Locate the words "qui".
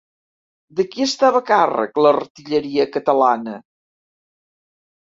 0.95-1.05